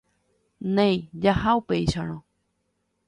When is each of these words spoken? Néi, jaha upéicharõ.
Néi, 0.77 0.97
jaha 1.25 1.53
upéicharõ. 1.61 2.17